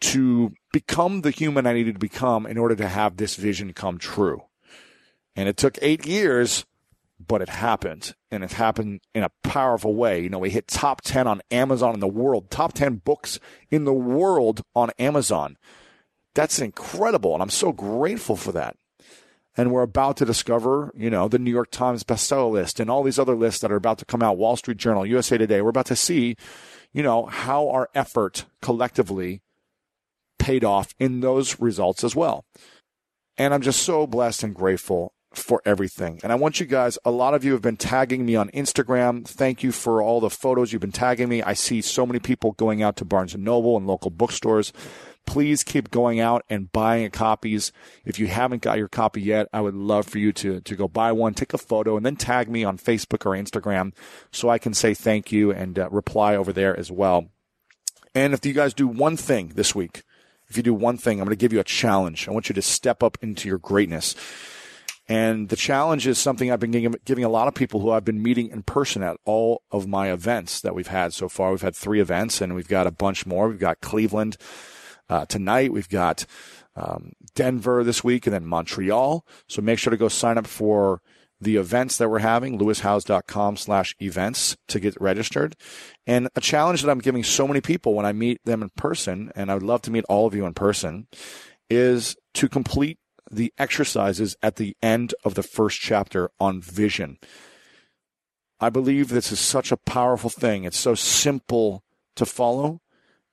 to 0.00 0.52
become 0.72 1.22
the 1.22 1.30
human 1.30 1.66
I 1.66 1.72
needed 1.72 1.94
to 1.94 1.98
become 1.98 2.46
in 2.46 2.58
order 2.58 2.76
to 2.76 2.88
have 2.88 3.16
this 3.16 3.34
vision 3.36 3.72
come 3.72 3.98
true. 3.98 4.42
And 5.34 5.48
it 5.48 5.56
took 5.56 5.78
eight 5.82 6.06
years, 6.06 6.64
but 7.24 7.42
it 7.42 7.48
happened. 7.48 8.14
And 8.30 8.44
it 8.44 8.52
happened 8.52 9.00
in 9.14 9.22
a 9.22 9.30
powerful 9.42 9.94
way. 9.94 10.20
You 10.20 10.28
know, 10.28 10.38
we 10.38 10.50
hit 10.50 10.68
top 10.68 11.02
10 11.02 11.26
on 11.26 11.42
Amazon 11.50 11.94
in 11.94 12.00
the 12.00 12.08
world, 12.08 12.50
top 12.50 12.72
10 12.72 12.96
books 12.96 13.40
in 13.70 13.84
the 13.84 13.92
world 13.92 14.62
on 14.74 14.90
Amazon. 14.98 15.56
That's 16.34 16.58
incredible. 16.58 17.34
And 17.34 17.42
I'm 17.42 17.50
so 17.50 17.72
grateful 17.72 18.36
for 18.36 18.52
that. 18.52 18.76
And 19.56 19.72
we're 19.72 19.82
about 19.82 20.16
to 20.18 20.24
discover, 20.24 20.92
you 20.96 21.10
know, 21.10 21.26
the 21.26 21.40
New 21.40 21.50
York 21.50 21.72
Times 21.72 22.04
bestseller 22.04 22.52
list 22.52 22.78
and 22.78 22.88
all 22.88 23.02
these 23.02 23.18
other 23.18 23.34
lists 23.34 23.60
that 23.62 23.72
are 23.72 23.76
about 23.76 23.98
to 23.98 24.04
come 24.04 24.22
out, 24.22 24.38
Wall 24.38 24.56
Street 24.56 24.76
Journal, 24.76 25.04
USA 25.04 25.36
Today. 25.36 25.60
We're 25.60 25.70
about 25.70 25.86
to 25.86 25.96
see, 25.96 26.36
you 26.92 27.02
know, 27.02 27.26
how 27.26 27.68
our 27.68 27.88
effort 27.92 28.44
collectively 28.62 29.42
paid 30.48 30.64
off 30.64 30.94
in 30.98 31.20
those 31.20 31.60
results 31.60 32.02
as 32.02 32.16
well. 32.16 32.46
And 33.36 33.52
I'm 33.52 33.60
just 33.60 33.82
so 33.82 34.06
blessed 34.06 34.42
and 34.44 34.54
grateful 34.54 35.12
for 35.34 35.60
everything. 35.66 36.20
And 36.22 36.32
I 36.32 36.36
want 36.36 36.58
you 36.58 36.64
guys, 36.64 36.98
a 37.04 37.10
lot 37.10 37.34
of 37.34 37.44
you 37.44 37.52
have 37.52 37.60
been 37.60 37.76
tagging 37.76 38.24
me 38.24 38.34
on 38.34 38.48
Instagram. 38.52 39.28
Thank 39.28 39.62
you 39.62 39.72
for 39.72 40.00
all 40.00 40.20
the 40.20 40.30
photos 40.30 40.72
you've 40.72 40.80
been 40.80 40.90
tagging 40.90 41.28
me. 41.28 41.42
I 41.42 41.52
see 41.52 41.82
so 41.82 42.06
many 42.06 42.18
people 42.18 42.52
going 42.52 42.82
out 42.82 42.96
to 42.96 43.04
Barnes 43.04 43.34
and 43.34 43.44
Noble 43.44 43.76
and 43.76 43.86
local 43.86 44.10
bookstores. 44.10 44.72
Please 45.26 45.62
keep 45.62 45.90
going 45.90 46.18
out 46.18 46.46
and 46.48 46.72
buying 46.72 47.10
copies. 47.10 47.70
If 48.06 48.18
you 48.18 48.28
haven't 48.28 48.62
got 48.62 48.78
your 48.78 48.88
copy 48.88 49.20
yet, 49.20 49.48
I 49.52 49.60
would 49.60 49.74
love 49.74 50.06
for 50.06 50.16
you 50.16 50.32
to, 50.32 50.62
to 50.62 50.76
go 50.76 50.88
buy 50.88 51.12
one, 51.12 51.34
take 51.34 51.52
a 51.52 51.58
photo, 51.58 51.98
and 51.98 52.06
then 52.06 52.16
tag 52.16 52.48
me 52.48 52.64
on 52.64 52.78
Facebook 52.78 53.26
or 53.26 53.36
Instagram 53.36 53.92
so 54.32 54.48
I 54.48 54.56
can 54.56 54.72
say 54.72 54.94
thank 54.94 55.30
you 55.30 55.50
and 55.52 55.78
uh, 55.78 55.90
reply 55.90 56.34
over 56.34 56.54
there 56.54 56.74
as 56.74 56.90
well. 56.90 57.26
And 58.14 58.32
if 58.32 58.46
you 58.46 58.54
guys 58.54 58.72
do 58.72 58.88
one 58.88 59.18
thing 59.18 59.52
this 59.54 59.74
week, 59.74 60.02
if 60.48 60.56
you 60.56 60.62
do 60.62 60.74
one 60.74 60.96
thing, 60.96 61.20
I'm 61.20 61.26
going 61.26 61.36
to 61.36 61.40
give 61.40 61.52
you 61.52 61.60
a 61.60 61.64
challenge. 61.64 62.28
I 62.28 62.32
want 62.32 62.48
you 62.48 62.54
to 62.54 62.62
step 62.62 63.02
up 63.02 63.18
into 63.20 63.48
your 63.48 63.58
greatness. 63.58 64.14
And 65.08 65.48
the 65.48 65.56
challenge 65.56 66.06
is 66.06 66.18
something 66.18 66.52
I've 66.52 66.60
been 66.60 66.70
giving, 67.04 67.24
a 67.24 67.30
lot 67.30 67.48
of 67.48 67.54
people 67.54 67.80
who 67.80 67.90
I've 67.90 68.04
been 68.04 68.22
meeting 68.22 68.50
in 68.50 68.62
person 68.62 69.02
at 69.02 69.16
all 69.24 69.62
of 69.70 69.86
my 69.86 70.12
events 70.12 70.60
that 70.60 70.74
we've 70.74 70.88
had 70.88 71.14
so 71.14 71.30
far. 71.30 71.50
We've 71.50 71.62
had 71.62 71.74
three 71.74 72.00
events 72.00 72.42
and 72.42 72.54
we've 72.54 72.68
got 72.68 72.86
a 72.86 72.90
bunch 72.90 73.24
more. 73.24 73.48
We've 73.48 73.58
got 73.58 73.80
Cleveland 73.80 74.36
uh, 75.08 75.24
tonight. 75.24 75.72
We've 75.72 75.88
got 75.88 76.26
um, 76.76 77.12
Denver 77.34 77.82
this 77.84 78.04
week 78.04 78.26
and 78.26 78.34
then 78.34 78.44
Montreal. 78.44 79.24
So 79.46 79.62
make 79.62 79.78
sure 79.78 79.90
to 79.90 79.96
go 79.96 80.08
sign 80.08 80.36
up 80.36 80.46
for 80.46 81.00
the 81.40 81.56
events 81.56 81.96
that 81.98 82.08
we're 82.08 82.18
having, 82.18 82.58
lewishowes.com 82.58 83.56
slash 83.56 83.94
events 84.00 84.56
to 84.68 84.80
get 84.80 85.00
registered. 85.00 85.54
And 86.06 86.28
a 86.34 86.40
challenge 86.40 86.82
that 86.82 86.90
I'm 86.90 86.98
giving 86.98 87.22
so 87.22 87.46
many 87.46 87.60
people 87.60 87.94
when 87.94 88.06
I 88.06 88.12
meet 88.12 88.40
them 88.44 88.62
in 88.62 88.70
person, 88.70 89.30
and 89.34 89.50
I 89.50 89.54
would 89.54 89.62
love 89.62 89.82
to 89.82 89.90
meet 89.90 90.04
all 90.08 90.26
of 90.26 90.34
you 90.34 90.46
in 90.46 90.54
person, 90.54 91.06
is 91.70 92.16
to 92.34 92.48
complete 92.48 92.98
the 93.30 93.52
exercises 93.58 94.36
at 94.42 94.56
the 94.56 94.76
end 94.82 95.14
of 95.24 95.34
the 95.34 95.42
first 95.42 95.80
chapter 95.80 96.30
on 96.40 96.60
vision. 96.60 97.18
I 98.60 98.70
believe 98.70 99.08
this 99.08 99.30
is 99.30 99.38
such 99.38 99.70
a 99.70 99.76
powerful 99.76 100.30
thing. 100.30 100.64
It's 100.64 100.78
so 100.78 100.94
simple 100.94 101.84
to 102.16 102.26
follow, 102.26 102.80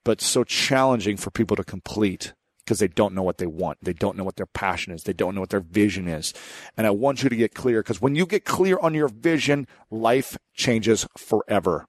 but 0.03 0.21
so 0.21 0.43
challenging 0.43 1.17
for 1.17 1.31
people 1.31 1.55
to 1.55 1.63
complete 1.63 2.33
because 2.65 2.79
they 2.79 2.87
don't 2.87 3.13
know 3.13 3.23
what 3.23 3.37
they 3.37 3.45
want. 3.45 3.77
They 3.81 3.93
don't 3.93 4.17
know 4.17 4.23
what 4.23 4.37
their 4.37 4.47
passion 4.47 4.91
is. 4.91 5.03
They 5.03 5.13
don't 5.13 5.35
know 5.35 5.41
what 5.41 5.51
their 5.51 5.59
vision 5.59 6.07
is. 6.07 6.33
And 6.75 6.87
I 6.87 6.89
want 6.89 7.21
you 7.21 7.29
to 7.29 7.35
get 7.35 7.53
clear 7.53 7.81
because 7.81 8.01
when 8.01 8.15
you 8.15 8.25
get 8.25 8.43
clear 8.43 8.79
on 8.79 8.93
your 8.93 9.07
vision, 9.07 9.67
life 9.91 10.37
changes 10.53 11.07
forever. 11.17 11.85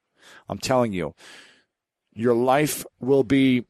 I'm 0.49 0.59
telling 0.59 0.93
you, 0.93 1.15
your 2.13 2.35
life 2.35 2.85
will 3.01 3.25
be, 3.25 3.65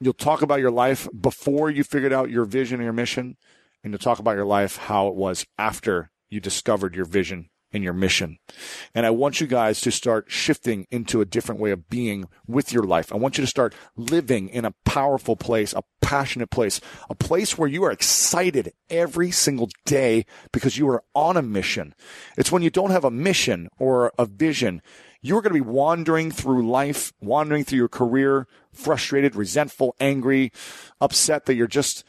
you'll 0.00 0.14
talk 0.14 0.42
about 0.42 0.60
your 0.60 0.70
life 0.70 1.08
before 1.18 1.70
you 1.70 1.84
figured 1.84 2.12
out 2.12 2.30
your 2.30 2.44
vision 2.44 2.76
and 2.76 2.84
your 2.84 2.92
mission. 2.92 3.36
And 3.84 3.92
you'll 3.92 3.98
talk 3.98 4.18
about 4.18 4.34
your 4.34 4.44
life, 4.44 4.76
how 4.76 5.08
it 5.08 5.14
was 5.14 5.46
after 5.56 6.10
you 6.28 6.40
discovered 6.40 6.96
your 6.96 7.04
vision 7.04 7.48
in 7.70 7.82
your 7.82 7.92
mission. 7.92 8.38
And 8.94 9.04
I 9.04 9.10
want 9.10 9.40
you 9.40 9.46
guys 9.46 9.80
to 9.82 9.90
start 9.90 10.30
shifting 10.30 10.86
into 10.90 11.20
a 11.20 11.26
different 11.26 11.60
way 11.60 11.70
of 11.70 11.88
being 11.88 12.26
with 12.46 12.72
your 12.72 12.84
life. 12.84 13.12
I 13.12 13.16
want 13.16 13.36
you 13.36 13.42
to 13.42 13.48
start 13.48 13.74
living 13.96 14.48
in 14.48 14.64
a 14.64 14.74
powerful 14.84 15.36
place, 15.36 15.74
a 15.74 15.82
passionate 16.00 16.50
place, 16.50 16.80
a 17.10 17.14
place 17.14 17.58
where 17.58 17.68
you 17.68 17.84
are 17.84 17.92
excited 17.92 18.72
every 18.88 19.30
single 19.30 19.68
day 19.84 20.24
because 20.52 20.78
you 20.78 20.88
are 20.88 21.02
on 21.14 21.36
a 21.36 21.42
mission. 21.42 21.94
It's 22.36 22.50
when 22.50 22.62
you 22.62 22.70
don't 22.70 22.90
have 22.90 23.04
a 23.04 23.10
mission 23.10 23.68
or 23.78 24.12
a 24.18 24.24
vision, 24.24 24.82
you're 25.20 25.42
going 25.42 25.54
to 25.54 25.62
be 25.62 25.70
wandering 25.70 26.30
through 26.30 26.68
life, 26.68 27.12
wandering 27.20 27.64
through 27.64 27.78
your 27.78 27.88
career, 27.88 28.46
frustrated, 28.72 29.34
resentful, 29.34 29.94
angry, 30.00 30.52
upset 31.00 31.46
that 31.46 31.54
you're 31.54 31.66
just 31.66 32.04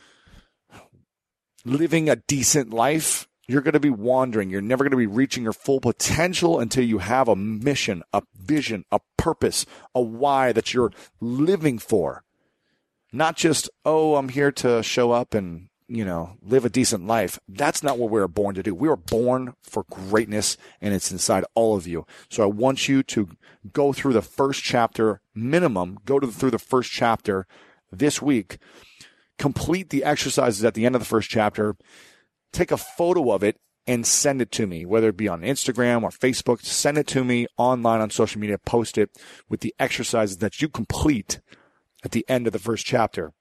living 1.65 2.09
a 2.09 2.15
decent 2.15 2.73
life 2.73 3.28
you're 3.49 3.63
going 3.63 3.73
to 3.73 3.79
be 3.79 3.89
wandering. 3.89 4.51
You're 4.51 4.61
never 4.61 4.83
going 4.83 4.91
to 4.91 4.97
be 4.97 5.07
reaching 5.07 5.41
your 5.41 5.53
full 5.53 5.79
potential 5.79 6.59
until 6.59 6.83
you 6.83 6.99
have 6.99 7.27
a 7.27 7.35
mission, 7.35 8.03
a 8.13 8.21
vision, 8.39 8.85
a 8.91 8.99
purpose, 9.17 9.65
a 9.95 10.01
why 10.01 10.51
that 10.51 10.71
you're 10.71 10.91
living 11.19 11.79
for. 11.79 12.23
Not 13.11 13.35
just, 13.35 13.67
oh, 13.83 14.17
I'm 14.17 14.29
here 14.29 14.51
to 14.51 14.83
show 14.83 15.11
up 15.11 15.33
and, 15.33 15.69
you 15.87 16.05
know, 16.05 16.37
live 16.43 16.63
a 16.63 16.69
decent 16.69 17.07
life. 17.07 17.39
That's 17.47 17.81
not 17.81 17.97
what 17.97 18.11
we 18.11 18.19
were 18.19 18.27
born 18.27 18.53
to 18.53 18.61
do. 18.61 18.75
We 18.75 18.87
were 18.87 18.95
born 18.95 19.55
for 19.63 19.83
greatness 19.89 20.55
and 20.79 20.93
it's 20.93 21.11
inside 21.11 21.43
all 21.55 21.75
of 21.75 21.87
you. 21.87 22.05
So 22.29 22.43
I 22.43 22.45
want 22.45 22.87
you 22.87 23.01
to 23.01 23.29
go 23.73 23.93
through 23.93 24.13
the 24.13 24.21
first 24.21 24.61
chapter 24.61 25.21
minimum, 25.33 25.97
go 26.05 26.19
to 26.19 26.27
the, 26.27 26.33
through 26.33 26.51
the 26.51 26.59
first 26.59 26.91
chapter 26.91 27.47
this 27.91 28.21
week, 28.21 28.59
complete 29.39 29.89
the 29.89 30.03
exercises 30.03 30.63
at 30.63 30.75
the 30.75 30.85
end 30.85 30.93
of 30.93 31.01
the 31.01 31.05
first 31.05 31.31
chapter 31.31 31.75
take 32.51 32.71
a 32.71 32.77
photo 32.77 33.31
of 33.31 33.43
it 33.43 33.57
and 33.87 34.05
send 34.05 34.41
it 34.41 34.51
to 34.51 34.67
me, 34.67 34.85
whether 34.85 35.09
it 35.09 35.17
be 35.17 35.27
on 35.27 35.41
Instagram 35.41 36.03
or 36.03 36.09
Facebook. 36.09 36.63
Send 36.63 36.97
it 36.97 37.07
to 37.07 37.23
me 37.23 37.47
online 37.57 38.01
on 38.01 38.09
social 38.09 38.39
media. 38.39 38.59
Post 38.59 38.97
it 38.97 39.09
with 39.49 39.61
the 39.61 39.73
exercises 39.79 40.37
that 40.37 40.61
you 40.61 40.69
complete 40.69 41.39
at 42.03 42.11
the 42.11 42.23
end 42.27 42.45
of 42.45 42.53
the 42.53 42.59
first 42.59 42.85
chapter. 42.85 43.33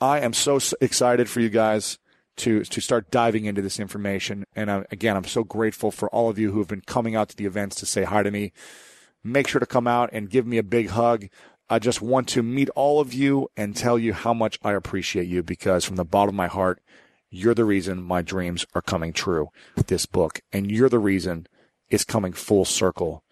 I 0.00 0.20
am 0.20 0.32
so 0.32 0.58
excited 0.80 1.28
for 1.28 1.40
you 1.40 1.48
guys 1.48 1.98
to 2.36 2.64
to 2.64 2.80
start 2.80 3.10
diving 3.10 3.46
into 3.46 3.62
this 3.62 3.80
information. 3.80 4.44
And 4.54 4.70
I, 4.70 4.84
again, 4.90 5.16
I'm 5.16 5.24
so 5.24 5.44
grateful 5.44 5.90
for 5.90 6.08
all 6.10 6.28
of 6.28 6.38
you 6.38 6.52
who 6.52 6.58
have 6.58 6.68
been 6.68 6.82
coming 6.82 7.14
out 7.14 7.28
to 7.30 7.36
the 7.36 7.46
events 7.46 7.76
to 7.76 7.86
say 7.86 8.04
hi 8.04 8.22
to 8.22 8.30
me. 8.30 8.52
Make 9.24 9.48
sure 9.48 9.58
to 9.58 9.66
come 9.66 9.86
out 9.86 10.10
and 10.12 10.30
give 10.30 10.46
me 10.46 10.58
a 10.58 10.62
big 10.62 10.90
hug. 10.90 11.26
I 11.68 11.80
just 11.80 12.00
want 12.00 12.28
to 12.28 12.42
meet 12.42 12.70
all 12.70 13.00
of 13.00 13.12
you 13.12 13.48
and 13.56 13.74
tell 13.74 13.98
you 13.98 14.12
how 14.12 14.32
much 14.32 14.58
I 14.62 14.72
appreciate 14.72 15.26
you 15.26 15.42
because 15.42 15.84
from 15.84 15.96
the 15.96 16.04
bottom 16.04 16.30
of 16.30 16.36
my 16.36 16.46
heart, 16.46 16.80
you're 17.36 17.54
the 17.54 17.64
reason 17.64 18.02
my 18.02 18.22
dreams 18.22 18.66
are 18.74 18.82
coming 18.82 19.12
true 19.12 19.50
with 19.76 19.88
this 19.88 20.06
book, 20.06 20.40
and 20.52 20.70
you're 20.70 20.88
the 20.88 20.98
reason 20.98 21.46
it's 21.88 22.04
coming 22.04 22.32
full 22.32 22.64
circle. 22.64 23.22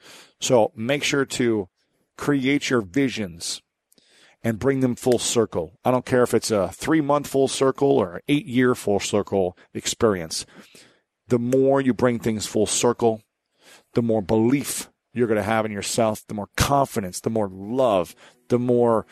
So 0.40 0.72
make 0.76 1.02
sure 1.02 1.24
to 1.24 1.68
create 2.16 2.70
your 2.70 2.82
visions 2.82 3.62
and 4.42 4.58
bring 4.58 4.80
them 4.80 4.94
full 4.94 5.18
circle. 5.18 5.72
I 5.84 5.90
don't 5.90 6.04
care 6.04 6.22
if 6.22 6.34
it's 6.34 6.50
a 6.50 6.68
three 6.68 7.00
month 7.00 7.26
full 7.26 7.48
circle 7.48 7.92
or 7.92 8.20
eight 8.28 8.46
year 8.46 8.74
full 8.74 9.00
circle 9.00 9.56
experience. 9.72 10.44
The 11.28 11.38
more 11.38 11.80
you 11.80 11.94
bring 11.94 12.18
things 12.18 12.46
full 12.46 12.66
circle, 12.66 13.22
the 13.94 14.02
more 14.02 14.20
belief 14.20 14.90
you're 15.14 15.26
going 15.26 15.38
to 15.38 15.42
have 15.42 15.64
in 15.64 15.72
yourself, 15.72 16.26
the 16.26 16.34
more 16.34 16.50
confidence, 16.56 17.20
the 17.20 17.30
more 17.30 17.48
love, 17.48 18.14
the 18.48 18.58
more 18.58 19.06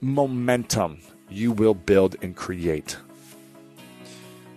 momentum 0.00 0.98
you 1.30 1.52
will 1.52 1.74
build 1.74 2.16
and 2.20 2.34
create. 2.34 2.96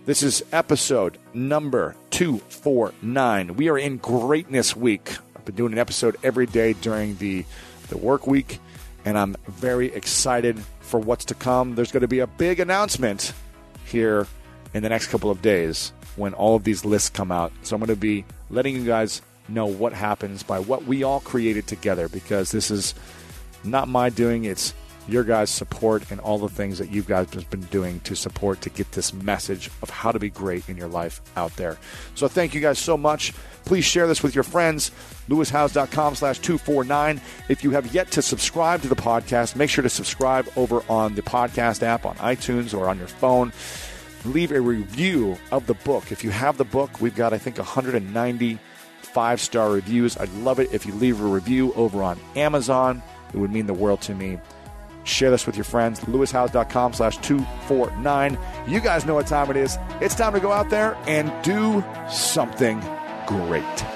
This 0.06 0.22
is 0.22 0.44
episode 0.52 1.18
number 1.34 1.96
249. 2.10 3.56
We 3.56 3.68
are 3.68 3.76
in 3.76 3.96
Greatness 3.96 4.76
Week. 4.76 5.10
I've 5.34 5.44
been 5.44 5.56
doing 5.56 5.72
an 5.72 5.80
episode 5.80 6.16
every 6.22 6.46
day 6.46 6.74
during 6.74 7.16
the, 7.16 7.44
the 7.88 7.98
work 7.98 8.24
week, 8.24 8.60
and 9.04 9.18
I'm 9.18 9.34
very 9.48 9.92
excited 9.92 10.60
for 10.78 11.00
what's 11.00 11.24
to 11.24 11.34
come. 11.34 11.74
There's 11.74 11.90
going 11.90 12.02
to 12.02 12.06
be 12.06 12.20
a 12.20 12.28
big 12.28 12.60
announcement 12.60 13.32
here 13.84 14.28
in 14.74 14.84
the 14.84 14.88
next 14.88 15.08
couple 15.08 15.28
of 15.28 15.42
days 15.42 15.92
when 16.14 16.34
all 16.34 16.54
of 16.54 16.62
these 16.62 16.84
lists 16.84 17.10
come 17.10 17.32
out. 17.32 17.50
So 17.64 17.74
I'm 17.74 17.80
going 17.80 17.88
to 17.88 17.96
be 17.96 18.24
letting 18.48 18.76
you 18.76 18.84
guys 18.84 19.22
know 19.48 19.66
what 19.66 19.92
happens 19.92 20.44
by 20.44 20.60
what 20.60 20.84
we 20.84 21.02
all 21.02 21.18
created 21.18 21.66
together 21.66 22.08
because 22.08 22.52
this 22.52 22.70
is 22.70 22.94
not 23.64 23.88
my 23.88 24.10
doing, 24.10 24.44
it's 24.44 24.72
your 25.08 25.24
guys' 25.24 25.50
support 25.50 26.10
and 26.10 26.20
all 26.20 26.38
the 26.38 26.48
things 26.48 26.78
that 26.78 26.90
you 26.90 27.02
guys 27.02 27.32
have 27.34 27.48
been 27.50 27.62
doing 27.62 28.00
to 28.00 28.14
support 28.14 28.60
to 28.62 28.70
get 28.70 28.90
this 28.92 29.12
message 29.12 29.70
of 29.82 29.90
how 29.90 30.12
to 30.12 30.18
be 30.18 30.30
great 30.30 30.68
in 30.68 30.76
your 30.76 30.88
life 30.88 31.20
out 31.36 31.54
there. 31.56 31.78
So 32.14 32.28
thank 32.28 32.54
you 32.54 32.60
guys 32.60 32.78
so 32.78 32.96
much. 32.96 33.32
Please 33.64 33.84
share 33.84 34.06
this 34.06 34.22
with 34.22 34.34
your 34.34 34.44
friends. 34.44 34.90
lewishowes.com 35.28 36.14
slash 36.14 36.38
249. 36.38 37.20
If 37.48 37.64
you 37.64 37.70
have 37.72 37.92
yet 37.94 38.10
to 38.12 38.22
subscribe 38.22 38.82
to 38.82 38.88
the 38.88 38.96
podcast, 38.96 39.56
make 39.56 39.70
sure 39.70 39.82
to 39.82 39.88
subscribe 39.88 40.48
over 40.56 40.82
on 40.88 41.14
the 41.14 41.22
podcast 41.22 41.82
app 41.82 42.06
on 42.06 42.16
iTunes 42.16 42.76
or 42.76 42.88
on 42.88 42.98
your 42.98 43.08
phone. 43.08 43.52
Leave 44.24 44.50
a 44.50 44.60
review 44.60 45.36
of 45.52 45.66
the 45.66 45.74
book. 45.74 46.10
If 46.10 46.24
you 46.24 46.30
have 46.30 46.58
the 46.58 46.64
book, 46.64 47.00
we've 47.00 47.14
got, 47.14 47.32
I 47.32 47.38
think, 47.38 47.58
190 47.58 48.58
five 49.16 49.40
star 49.40 49.70
reviews. 49.70 50.14
I'd 50.18 50.30
love 50.34 50.60
it 50.60 50.74
if 50.74 50.84
you 50.84 50.92
leave 50.92 51.22
a 51.22 51.24
review 51.24 51.72
over 51.72 52.02
on 52.02 52.20
Amazon. 52.34 53.02
It 53.32 53.38
would 53.38 53.50
mean 53.50 53.64
the 53.66 53.72
world 53.72 54.02
to 54.02 54.14
me. 54.14 54.38
Share 55.06 55.30
this 55.30 55.46
with 55.46 55.56
your 55.56 55.64
friends. 55.64 56.00
LewisHowes.com 56.00 56.92
slash 56.92 57.16
249. 57.18 58.38
You 58.66 58.80
guys 58.80 59.06
know 59.06 59.14
what 59.14 59.26
time 59.26 59.50
it 59.50 59.56
is. 59.56 59.78
It's 60.00 60.14
time 60.14 60.32
to 60.34 60.40
go 60.40 60.52
out 60.52 60.68
there 60.68 60.96
and 61.06 61.32
do 61.42 61.82
something 62.10 62.80
great. 63.26 63.95